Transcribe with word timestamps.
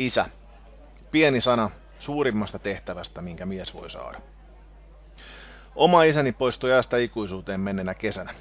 Isä. 0.00 0.26
Pieni 1.10 1.40
sana 1.40 1.70
suurimmasta 1.98 2.58
tehtävästä, 2.58 3.22
minkä 3.22 3.46
mies 3.46 3.74
voi 3.74 3.90
saada. 3.90 4.20
Oma 5.74 6.02
isäni 6.02 6.32
poistui 6.32 6.72
ajasta 6.72 6.96
ikuisuuteen 6.96 7.60
mennenä 7.60 7.94
kesänä. 7.94 8.34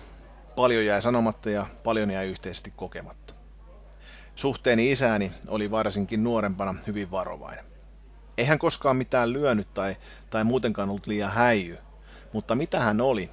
Paljon 0.55 0.86
jäi 0.86 1.02
sanomatta 1.02 1.50
ja 1.50 1.66
paljon 1.84 2.11
jäi 2.11 2.27
yhteisesti 2.27 2.73
kokematta. 2.75 3.34
Suhteeni 4.36 4.91
isääni 4.91 5.32
oli 5.48 5.71
varsinkin 5.71 6.23
nuorempana 6.23 6.75
hyvin 6.88 7.11
varovainen. 7.11 7.66
Ei 8.38 8.46
hän 8.46 8.60
koskaan 8.60 8.98
mitään 8.98 9.34
lyönyt 9.34 9.73
tai, 9.73 9.96
tai 10.30 10.44
muutenkaan 10.44 10.89
ollut 10.89 11.07
liian 11.07 11.32
häijy, 11.32 11.78
mutta 12.34 12.55
mitä 12.55 12.80
hän 12.80 13.02
oli, 13.02 13.30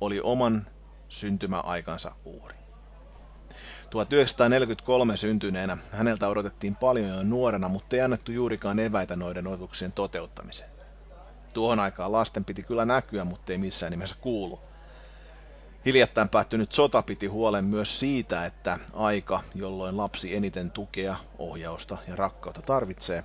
oli 0.00 0.20
oman 0.20 0.66
syntymäaikansa 1.08 2.14
uhri. 2.24 2.59
1943 3.90 5.16
syntyneenä 5.16 5.78
häneltä 5.92 6.28
odotettiin 6.28 6.76
paljon 6.76 7.08
jo 7.08 7.22
nuorena, 7.22 7.68
mutta 7.68 7.96
ei 7.96 8.02
annettu 8.02 8.32
juurikaan 8.32 8.78
eväitä 8.78 9.16
noiden 9.16 9.46
odotuksien 9.46 9.92
toteuttamiseen. 9.92 10.70
Tuohon 11.54 11.80
aikaan 11.80 12.12
lasten 12.12 12.44
piti 12.44 12.62
kyllä 12.62 12.84
näkyä, 12.84 13.24
mutta 13.24 13.52
ei 13.52 13.58
missään 13.58 13.90
nimessä 13.90 14.14
kuulu. 14.20 14.60
Hiljattain 15.86 16.28
päättynyt 16.28 16.72
sota 16.72 17.02
piti 17.02 17.26
huolen 17.26 17.64
myös 17.64 18.00
siitä, 18.00 18.46
että 18.46 18.78
aika, 18.92 19.40
jolloin 19.54 19.96
lapsi 19.96 20.36
eniten 20.36 20.70
tukea, 20.70 21.16
ohjausta 21.38 21.98
ja 22.08 22.16
rakkautta 22.16 22.62
tarvitsee, 22.62 23.24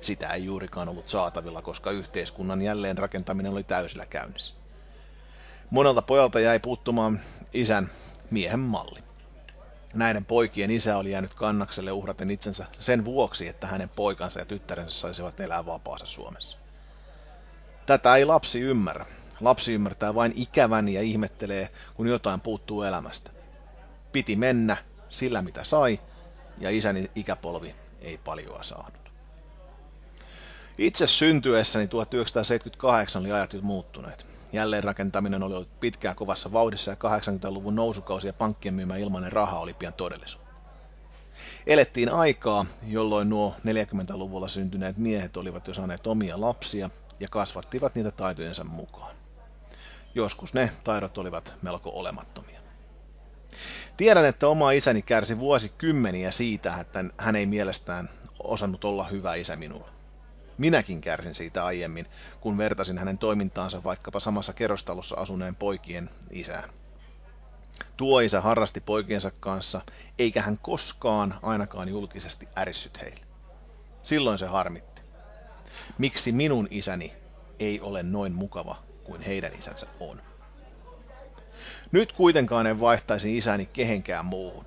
sitä 0.00 0.28
ei 0.28 0.44
juurikaan 0.44 0.88
ollut 0.88 1.08
saatavilla, 1.08 1.62
koska 1.62 1.90
yhteiskunnan 1.90 2.62
jälleenrakentaminen 2.62 3.52
oli 3.52 3.64
täysillä 3.64 4.06
käynnissä. 4.06 4.54
Monelta 5.70 6.02
pojalta 6.02 6.40
jäi 6.40 6.58
puuttumaan 6.58 7.20
isän 7.52 7.90
miehen 8.30 8.60
malli. 8.60 9.13
Näiden 9.94 10.24
poikien 10.24 10.70
isä 10.70 10.96
oli 10.96 11.10
jäänyt 11.10 11.34
kannakselle 11.34 11.92
uhraten 11.92 12.30
itsensä 12.30 12.66
sen 12.80 13.04
vuoksi, 13.04 13.48
että 13.48 13.66
hänen 13.66 13.88
poikansa 13.88 14.38
ja 14.38 14.44
tyttärensä 14.44 14.98
saisivat 14.98 15.40
elää 15.40 15.66
vapaassa 15.66 16.06
Suomessa. 16.06 16.58
Tätä 17.86 18.16
ei 18.16 18.24
lapsi 18.24 18.60
ymmärrä. 18.60 19.06
Lapsi 19.40 19.72
ymmärtää 19.72 20.14
vain 20.14 20.32
ikävän 20.36 20.88
ja 20.88 21.02
ihmettelee, 21.02 21.70
kun 21.94 22.06
jotain 22.06 22.40
puuttuu 22.40 22.82
elämästä. 22.82 23.30
Piti 24.12 24.36
mennä 24.36 24.76
sillä 25.08 25.42
mitä 25.42 25.64
sai, 25.64 26.00
ja 26.58 26.70
isäni 26.70 27.10
ikäpolvi 27.14 27.74
ei 28.00 28.18
paljoa 28.18 28.62
saanut. 28.62 29.03
Itse 30.78 31.06
syntyessäni 31.06 31.88
1978 31.88 33.22
oli 33.22 33.32
ajat 33.32 33.52
jo 33.52 33.60
muuttuneet. 33.62 34.26
Jälleenrakentaminen 34.52 35.42
oli 35.42 35.54
ollut 35.54 35.80
pitkään 35.80 36.16
kovassa 36.16 36.52
vauhdissa 36.52 36.90
ja 36.90 36.96
80-luvun 36.96 37.74
nousukausi 37.74 38.26
ja 38.26 38.32
pankkien 38.32 38.74
myymä 38.74 38.96
ilmainen 38.96 39.32
raha 39.32 39.58
oli 39.58 39.74
pian 39.74 39.92
todellisuutta. 39.92 40.54
Elettiin 41.66 42.08
aikaa, 42.08 42.66
jolloin 42.86 43.28
nuo 43.28 43.54
40-luvulla 43.66 44.48
syntyneet 44.48 44.96
miehet 44.96 45.36
olivat 45.36 45.68
jo 45.68 45.74
saaneet 45.74 46.06
omia 46.06 46.40
lapsia 46.40 46.90
ja 47.20 47.28
kasvattivat 47.28 47.94
niitä 47.94 48.10
taitojensa 48.10 48.64
mukaan. 48.64 49.16
Joskus 50.14 50.54
ne 50.54 50.70
taidot 50.84 51.18
olivat 51.18 51.54
melko 51.62 51.90
olemattomia. 51.94 52.60
Tiedän, 53.96 54.24
että 54.24 54.48
oma 54.48 54.70
isäni 54.70 55.02
kärsi 55.02 55.38
vuosikymmeniä 55.38 56.30
siitä, 56.30 56.76
että 56.80 57.04
hän 57.18 57.36
ei 57.36 57.46
mielestään 57.46 58.10
osannut 58.44 58.84
olla 58.84 59.04
hyvä 59.04 59.34
isä 59.34 59.56
minulle. 59.56 59.93
Minäkin 60.58 61.00
kärsin 61.00 61.34
siitä 61.34 61.64
aiemmin, 61.64 62.06
kun 62.40 62.58
vertasin 62.58 62.98
hänen 62.98 63.18
toimintaansa 63.18 63.84
vaikkapa 63.84 64.20
samassa 64.20 64.52
kerrostalossa 64.52 65.16
asuneen 65.16 65.56
poikien 65.56 66.10
isään. 66.30 66.70
Tuo 67.96 68.20
isä 68.20 68.40
harrasti 68.40 68.80
poikiensa 68.80 69.30
kanssa, 69.40 69.80
eikä 70.18 70.42
hän 70.42 70.58
koskaan 70.58 71.38
ainakaan 71.42 71.88
julkisesti 71.88 72.48
ärissyt 72.56 73.00
heille. 73.00 73.26
Silloin 74.02 74.38
se 74.38 74.46
harmitti. 74.46 75.02
Miksi 75.98 76.32
minun 76.32 76.68
isäni 76.70 77.16
ei 77.60 77.80
ole 77.80 78.02
noin 78.02 78.32
mukava 78.32 78.82
kuin 79.04 79.20
heidän 79.20 79.52
isänsä 79.58 79.86
on? 80.00 80.22
Nyt 81.92 82.12
kuitenkaan 82.12 82.66
en 82.66 82.80
vaihtaisi 82.80 83.38
isäni 83.38 83.66
kehenkään 83.66 84.24
muuhun, 84.24 84.66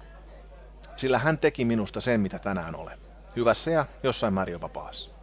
sillä 0.98 1.20
hän 1.20 1.38
teki 1.38 1.66
minusta 1.66 2.02
sen, 2.02 2.22
mitä 2.22 2.40
tänään 2.40 2.76
olen. 2.76 3.00
Hyvässä 3.36 3.72
ja 3.72 3.86
jossain 4.04 4.34
määrin 4.34 4.54
jopa 4.54 4.70
pahassa. 4.70 5.17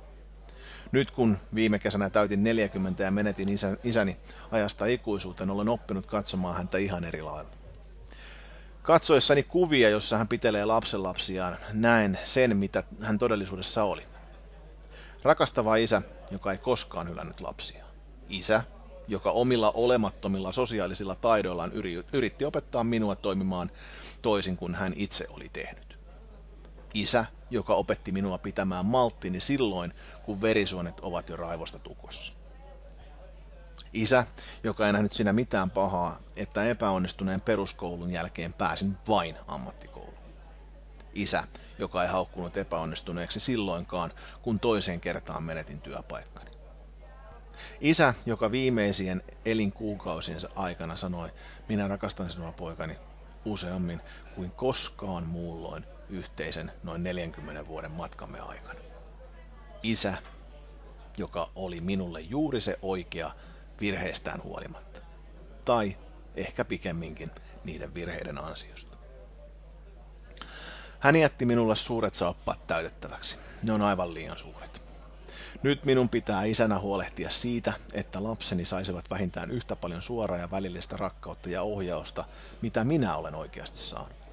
Nyt 0.95 1.11
kun 1.11 1.39
viime 1.55 1.79
kesänä 1.79 2.11
täytin 2.11 2.45
40 2.45 3.03
ja 3.03 3.11
menetin 3.11 3.49
isä, 3.49 3.77
isäni 3.85 4.17
ajasta 4.51 4.87
ikuisuuteen, 4.87 5.51
olen 5.51 5.69
oppinut 5.69 6.07
katsomaan 6.07 6.57
häntä 6.57 6.79
ihan 6.79 7.05
eri 7.05 7.23
lailla. 7.23 7.51
Katsoessani 8.83 9.43
kuvia, 9.43 9.91
jossa 9.91 10.19
hän 10.19 10.29
pitelee 10.29 10.65
lapsenlapsiaan, 10.65 11.57
näen 11.73 12.19
sen, 12.25 12.57
mitä 12.57 12.83
hän 13.01 13.19
todellisuudessa 13.19 13.85
oli. 13.85 14.03
Rakastava 15.23 15.77
isä, 15.77 16.03
joka 16.31 16.53
ei 16.53 16.59
koskaan 16.59 17.09
hylännyt 17.09 17.41
lapsia. 17.41 17.85
Isä, 18.29 18.63
joka 19.09 19.31
omilla 19.31 19.71
olemattomilla 19.71 20.53
sosiaalisilla 20.53 21.15
taidoillaan 21.15 21.73
yritti 22.13 22.45
opettaa 22.45 22.85
minua 22.85 23.17
toimimaan 23.17 23.71
toisin 24.23 24.57
kuin 24.57 24.75
hän 24.75 24.93
itse 24.97 25.27
oli 25.31 25.51
tehnyt. 25.53 25.94
Isä, 26.95 27.25
joka 27.51 27.75
opetti 27.75 28.13
minua 28.13 28.39
pitämään 28.39 28.87
malttini 28.87 29.41
silloin, 29.41 29.95
kun 30.23 30.41
verisuonet 30.41 31.01
ovat 31.01 31.29
jo 31.29 31.37
raivosta 31.37 31.79
tukossa. 31.79 32.33
Isä, 33.93 34.27
joka 34.65 34.87
ei 34.87 34.93
nähnyt 34.93 35.13
sinä 35.13 35.33
mitään 35.33 35.71
pahaa, 35.71 36.19
että 36.37 36.65
epäonnistuneen 36.65 37.41
peruskoulun 37.41 38.11
jälkeen 38.11 38.53
pääsin 38.53 38.97
vain 39.09 39.37
ammattikouluun. 39.47 40.15
Isä, 41.15 41.45
joka 41.79 42.03
ei 42.03 42.09
haukkunut 42.09 42.57
epäonnistuneeksi 42.57 43.41
silloinkaan, 43.41 44.13
kun 44.43 44.61
toiseen 44.61 45.01
kertaan 45.01 45.43
menetin 45.43 45.81
työpaikkani. 45.81 46.51
Isä, 47.81 48.15
joka 48.27 48.51
viimeisien 48.51 49.23
elinkuukausiensa 49.45 50.49
aikana 50.55 50.97
sanoi, 50.97 51.31
minä 51.69 51.89
rakastan 51.89 52.31
sinua 52.31 52.53
poikani, 52.53 52.97
useammin 53.45 54.01
kuin 54.35 54.51
koskaan 54.51 55.27
muulloin 55.27 55.85
yhteisen 56.09 56.73
noin 56.83 57.03
40 57.03 57.67
vuoden 57.67 57.91
matkamme 57.91 58.41
aikana. 58.41 58.81
Isä, 59.83 60.17
joka 61.19 61.51
oli 61.55 61.81
minulle 61.81 62.21
juuri 62.21 62.61
se 62.61 62.79
oikea 62.83 63.31
virheistään 63.81 64.43
huolimatta. 64.43 65.01
Tai 65.65 65.97
ehkä 66.37 66.65
pikemminkin 66.65 67.31
niiden 67.65 67.95
virheiden 67.95 68.39
ansiosta. 68.39 68.97
Hän 71.01 71.17
jätti 71.17 71.47
minulle 71.47 71.77
suuret 71.77 72.15
saappaat 72.15 72.67
täytettäväksi. 72.67 73.37
Ne 73.63 73.73
on 73.73 73.83
aivan 73.83 74.15
liian 74.15 74.39
suuret. 74.39 74.83
Nyt 75.63 75.85
minun 75.85 76.09
pitää 76.09 76.45
isänä 76.45 76.79
huolehtia 76.79 77.31
siitä, 77.31 77.73
että 77.93 78.23
lapseni 78.23 78.65
saisivat 78.65 79.11
vähintään 79.11 79.51
yhtä 79.51 79.77
paljon 79.77 80.03
suoraa 80.03 80.39
ja 80.39 80.51
välillistä 80.51 80.97
rakkautta 80.97 81.49
ja 81.49 81.63
ohjausta, 81.63 82.25
mitä 82.63 82.85
minä 82.85 83.17
olen 83.17 83.35
oikeasti 83.35 83.79
saanut. 83.79 84.24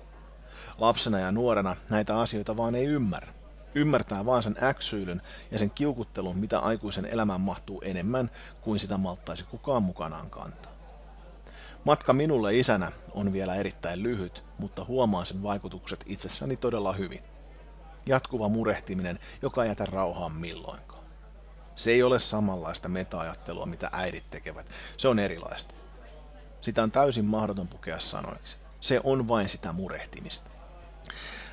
Lapsena 0.78 1.20
ja 1.20 1.32
nuorena 1.32 1.76
näitä 1.90 2.20
asioita 2.20 2.58
vaan 2.58 2.76
ei 2.76 2.86
ymmärrä. 2.86 3.34
Ymmärtää 3.76 4.26
vaan 4.26 4.44
sen 4.44 4.56
äksyilyn 4.64 5.22
ja 5.52 5.60
sen 5.60 5.72
kiukuttelun, 5.72 6.38
mitä 6.38 6.60
aikuisen 6.60 7.06
elämään 7.06 7.42
mahtuu 7.42 7.82
enemmän 7.82 8.32
kuin 8.62 8.80
sitä 8.80 8.98
malttaisi 8.98 9.44
kukaan 9.44 9.84
mukanaan 9.84 10.30
kantaa. 10.30 10.72
Matka 11.84 12.14
minulle 12.14 12.58
isänä 12.58 12.92
on 13.12 13.34
vielä 13.34 13.56
erittäin 13.56 14.04
lyhyt, 14.04 14.44
mutta 14.58 14.86
huomaan 14.86 15.26
sen 15.26 15.44
vaikutukset 15.44 16.04
itsessäni 16.06 16.58
todella 16.58 16.94
hyvin. 16.94 17.24
Jatkuva 18.06 18.50
murehtiminen, 18.50 19.20
joka 19.42 19.64
ei 19.64 19.70
jätä 19.70 19.86
rauhaan 19.86 20.32
milloinkaan. 20.32 21.04
Se 21.76 21.92
ei 21.92 22.04
ole 22.04 22.20
samanlaista 22.20 22.90
meta-ajattelua, 22.90 23.66
mitä 23.66 23.90
äidit 23.92 24.30
tekevät. 24.30 24.66
Se 24.98 25.08
on 25.08 25.20
erilaista. 25.20 25.76
Sitä 26.62 26.84
on 26.84 26.92
täysin 26.92 27.26
mahdoton 27.26 27.68
pukea 27.68 28.00
sanoiksi. 28.00 28.58
Se 28.82 29.02
on 29.04 29.28
vain 29.28 29.50
sitä 29.50 29.72
murehtimista. 29.72 30.50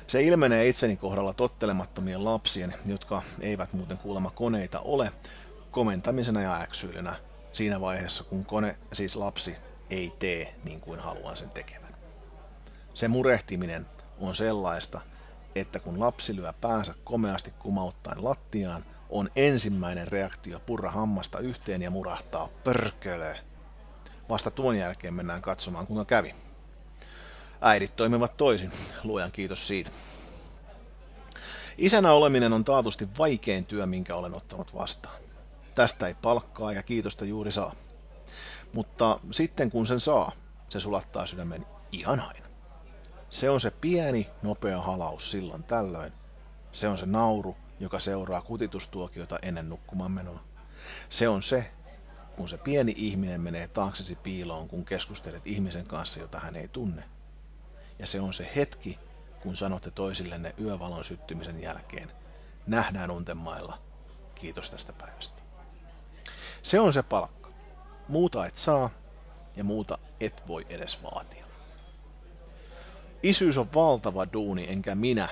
Se 0.07 0.23
ilmenee 0.23 0.67
itseni 0.67 0.97
kohdalla 0.97 1.33
tottelemattomien 1.33 2.25
lapsien, 2.25 2.75
jotka 2.85 3.21
eivät 3.41 3.73
muuten 3.73 3.97
kuulemma 3.97 4.31
koneita 4.31 4.79
ole, 4.79 5.11
komentamisena 5.71 6.41
ja 6.41 6.61
äksyilynä 6.61 7.15
siinä 7.51 7.81
vaiheessa, 7.81 8.23
kun 8.23 8.45
kone, 8.45 8.75
siis 8.93 9.15
lapsi, 9.15 9.55
ei 9.89 10.13
tee 10.19 10.55
niin 10.63 10.81
kuin 10.81 10.99
haluan 10.99 11.37
sen 11.37 11.49
tekevän. 11.49 11.95
Se 12.93 13.07
murehtiminen 13.07 13.85
on 14.19 14.35
sellaista, 14.35 15.01
että 15.55 15.79
kun 15.79 15.99
lapsi 15.99 16.35
lyö 16.35 16.53
päänsä 16.61 16.93
komeasti 17.03 17.53
kumauttaen 17.59 18.23
lattiaan, 18.23 18.85
on 19.09 19.29
ensimmäinen 19.35 20.07
reaktio 20.07 20.59
purra 20.59 20.91
hammasta 20.91 21.39
yhteen 21.39 21.81
ja 21.81 21.91
murahtaa 21.91 22.49
pörkölö. 22.63 23.35
Vasta 24.29 24.51
tuon 24.51 24.77
jälkeen 24.77 25.13
mennään 25.13 25.41
katsomaan, 25.41 25.87
kuinka 25.87 26.05
kävi. 26.05 26.35
Äidit 27.61 27.95
toimivat 27.95 28.37
toisin, 28.37 28.71
luojan 29.03 29.31
kiitos 29.31 29.67
siitä. 29.67 29.89
Isänä 31.77 32.11
oleminen 32.11 32.53
on 32.53 32.63
taatusti 32.63 33.07
vaikein 33.17 33.65
työ, 33.65 33.85
minkä 33.85 34.15
olen 34.15 34.33
ottanut 34.33 34.73
vastaan. 34.73 35.21
Tästä 35.73 36.07
ei 36.07 36.13
palkkaa 36.21 36.73
ja 36.73 36.83
kiitosta 36.83 37.25
juuri 37.25 37.51
saa. 37.51 37.75
Mutta 38.73 39.19
sitten 39.31 39.71
kun 39.71 39.87
sen 39.87 39.99
saa, 39.99 40.31
se 40.69 40.79
sulattaa 40.79 41.25
sydämen 41.25 41.65
ihan 41.91 42.19
aina. 42.19 42.47
Se 43.29 43.49
on 43.49 43.61
se 43.61 43.71
pieni, 43.71 44.29
nopea 44.41 44.81
halaus 44.81 45.31
silloin 45.31 45.63
tällöin. 45.63 46.13
Se 46.71 46.87
on 46.87 46.97
se 46.97 47.05
nauru, 47.05 47.57
joka 47.79 47.99
seuraa 47.99 48.41
kutitustuokiota 48.41 49.39
ennen 49.41 49.69
nukkumaan 49.69 50.11
menoa. 50.11 50.43
Se 51.09 51.29
on 51.29 51.43
se, 51.43 51.71
kun 52.35 52.49
se 52.49 52.57
pieni 52.57 52.93
ihminen 52.97 53.41
menee 53.41 53.67
taaksesi 53.67 54.15
piiloon, 54.15 54.67
kun 54.67 54.85
keskustelet 54.85 55.47
ihmisen 55.47 55.85
kanssa, 55.85 56.19
jota 56.19 56.39
hän 56.39 56.55
ei 56.55 56.67
tunne. 56.67 57.03
Ja 57.99 58.07
se 58.07 58.19
on 58.19 58.33
se 58.33 58.51
hetki, 58.55 58.99
kun 59.41 59.57
sanotte 59.57 59.91
toisillenne 59.91 60.55
yövalon 60.61 61.05
syttymisen 61.05 61.61
jälkeen, 61.61 62.11
nähdään 62.67 63.11
untemailla, 63.11 63.77
kiitos 64.35 64.69
tästä 64.69 64.93
päivästä. 64.93 65.41
Se 66.63 66.79
on 66.79 66.93
se 66.93 67.03
palkka. 67.03 67.49
Muuta 68.07 68.45
et 68.45 68.57
saa 68.57 68.89
ja 69.55 69.63
muuta 69.63 69.97
et 70.19 70.43
voi 70.47 70.65
edes 70.69 71.03
vaatia. 71.03 71.45
Isyys 73.23 73.57
on 73.57 73.73
valtava 73.73 74.27
duuni, 74.33 74.69
enkä 74.69 74.95
minä 74.95 75.29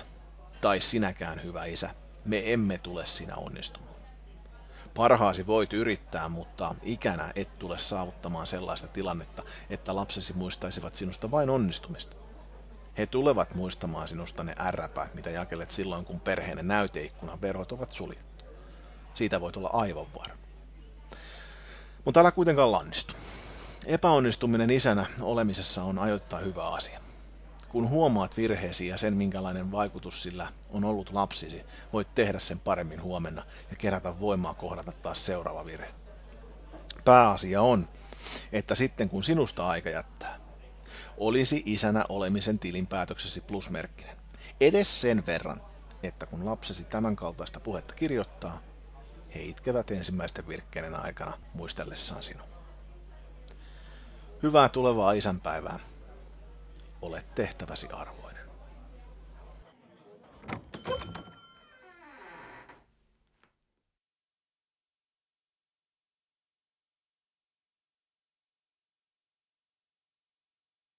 tai 0.61 0.81
sinäkään 0.81 1.43
hyvä 1.43 1.65
isä, 1.65 1.89
me 2.25 2.53
emme 2.53 2.77
tule 2.77 3.05
sinä 3.05 3.35
onnistumaan. 3.35 3.95
Parhaasi 4.95 5.47
voit 5.47 5.73
yrittää, 5.73 6.29
mutta 6.29 6.75
ikänä 6.83 7.31
et 7.35 7.59
tule 7.59 7.79
saavuttamaan 7.79 8.47
sellaista 8.47 8.87
tilannetta, 8.87 9.43
että 9.69 9.95
lapsesi 9.95 10.33
muistaisivat 10.33 10.95
sinusta 10.95 11.31
vain 11.31 11.49
onnistumista. 11.49 12.26
He 12.97 13.05
tulevat 13.05 13.55
muistamaan 13.55 14.07
sinusta 14.07 14.43
ne 14.43 14.55
ärräpäät, 14.59 15.13
mitä 15.13 15.29
jakelet 15.29 15.71
silloin, 15.71 16.05
kun 16.05 16.19
perheen 16.19 16.67
näyteikkunan 16.67 17.41
verhot 17.41 17.71
ovat 17.71 17.91
suljettu. 17.91 18.45
Siitä 19.13 19.41
voit 19.41 19.57
olla 19.57 19.69
aivan 19.73 20.13
varma. 20.13 20.43
Mutta 22.05 22.19
älä 22.19 22.31
kuitenkaan 22.31 22.71
lannistu. 22.71 23.13
Epäonnistuminen 23.85 24.69
isänä 24.69 25.05
olemisessa 25.21 25.83
on 25.83 25.99
ajoittain 25.99 26.45
hyvä 26.45 26.67
asia. 26.67 26.99
Kun 27.69 27.89
huomaat 27.89 28.37
virheesi 28.37 28.87
ja 28.87 28.97
sen, 28.97 29.13
minkälainen 29.13 29.71
vaikutus 29.71 30.23
sillä 30.23 30.47
on 30.69 30.83
ollut 30.83 31.09
lapsisi, 31.13 31.63
voit 31.93 32.15
tehdä 32.15 32.39
sen 32.39 32.59
paremmin 32.59 33.03
huomenna 33.03 33.43
ja 33.69 33.75
kerätä 33.75 34.19
voimaa 34.19 34.53
kohdata 34.53 34.91
taas 34.91 35.25
seuraava 35.25 35.65
virhe. 35.65 35.93
Pääasia 37.05 37.61
on, 37.61 37.87
että 38.51 38.75
sitten 38.75 39.09
kun 39.09 39.23
sinusta 39.23 39.67
aika 39.67 39.89
jättää, 39.89 40.37
olisi 41.17 41.63
isänä 41.65 42.05
olemisen 42.09 42.59
tilinpäätöksesi 42.59 43.41
plusmerkkinen. 43.41 44.17
Edes 44.61 45.01
sen 45.01 45.25
verran, 45.25 45.61
että 46.03 46.25
kun 46.25 46.45
lapsesi 46.45 46.83
tämän 46.83 47.15
kaltaista 47.15 47.59
puhetta 47.59 47.93
kirjoittaa, 47.93 48.61
he 49.35 49.43
itkevät 49.43 49.91
ensimmäisten 49.91 50.47
virkkeiden 50.47 50.95
aikana 50.95 51.33
muistellessaan 51.53 52.23
sinua. 52.23 52.47
Hyvää 54.43 54.69
tulevaa 54.69 55.11
isänpäivää. 55.11 55.79
Olet 57.01 57.35
tehtäväsi 57.35 57.87
arvoa. 57.87 58.26